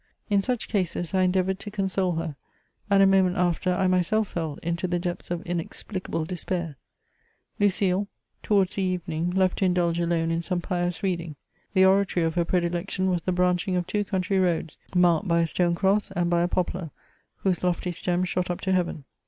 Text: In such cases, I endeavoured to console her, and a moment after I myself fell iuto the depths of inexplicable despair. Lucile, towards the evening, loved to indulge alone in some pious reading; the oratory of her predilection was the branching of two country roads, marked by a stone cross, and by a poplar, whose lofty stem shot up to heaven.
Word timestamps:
In 0.31 0.41
such 0.41 0.67
cases, 0.67 1.13
I 1.13 1.21
endeavoured 1.21 1.59
to 1.59 1.69
console 1.69 2.13
her, 2.13 2.35
and 2.89 3.03
a 3.03 3.05
moment 3.05 3.37
after 3.37 3.71
I 3.71 3.85
myself 3.85 4.29
fell 4.29 4.57
iuto 4.63 4.89
the 4.89 4.97
depths 4.97 5.29
of 5.29 5.43
inexplicable 5.45 6.25
despair. 6.25 6.75
Lucile, 7.59 8.07
towards 8.41 8.73
the 8.73 8.81
evening, 8.81 9.29
loved 9.29 9.59
to 9.59 9.65
indulge 9.65 9.99
alone 9.99 10.31
in 10.31 10.41
some 10.41 10.59
pious 10.59 11.03
reading; 11.03 11.35
the 11.75 11.85
oratory 11.85 12.25
of 12.25 12.33
her 12.33 12.45
predilection 12.45 13.11
was 13.11 13.21
the 13.21 13.31
branching 13.31 13.75
of 13.75 13.85
two 13.85 14.03
country 14.03 14.39
roads, 14.39 14.75
marked 14.95 15.27
by 15.27 15.41
a 15.41 15.45
stone 15.45 15.75
cross, 15.75 16.09
and 16.09 16.31
by 16.31 16.41
a 16.41 16.47
poplar, 16.47 16.89
whose 17.35 17.63
lofty 17.63 17.91
stem 17.91 18.23
shot 18.23 18.49
up 18.49 18.59
to 18.61 18.71
heaven. 18.71 19.03